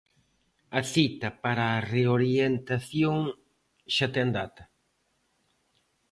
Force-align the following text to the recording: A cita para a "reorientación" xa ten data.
A 0.79 0.81
cita 0.93 1.29
para 1.43 1.65
a 1.69 1.83
"reorientación" 1.95 3.17
xa 3.95 4.07
ten 4.15 4.29
data. 4.37 4.63